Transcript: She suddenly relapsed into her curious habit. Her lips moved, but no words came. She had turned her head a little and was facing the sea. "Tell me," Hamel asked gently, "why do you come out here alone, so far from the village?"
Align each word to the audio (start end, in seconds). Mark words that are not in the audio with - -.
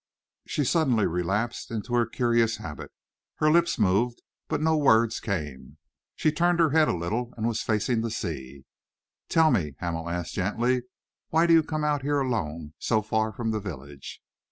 She 0.47 0.65
suddenly 0.65 1.05
relapsed 1.05 1.69
into 1.69 1.93
her 1.93 2.07
curious 2.07 2.57
habit. 2.57 2.91
Her 3.35 3.51
lips 3.51 3.77
moved, 3.77 4.23
but 4.47 4.59
no 4.59 4.75
words 4.75 5.19
came. 5.19 5.77
She 6.15 6.29
had 6.29 6.37
turned 6.37 6.59
her 6.59 6.71
head 6.71 6.87
a 6.87 6.97
little 6.97 7.35
and 7.37 7.47
was 7.47 7.61
facing 7.61 8.01
the 8.01 8.09
sea. 8.09 8.65
"Tell 9.29 9.51
me," 9.51 9.75
Hamel 9.77 10.09
asked 10.09 10.33
gently, 10.33 10.81
"why 11.29 11.45
do 11.45 11.53
you 11.53 11.61
come 11.61 11.83
out 11.83 12.01
here 12.01 12.19
alone, 12.19 12.73
so 12.79 13.03
far 13.03 13.31
from 13.31 13.51
the 13.51 13.59
village?" 13.59 14.23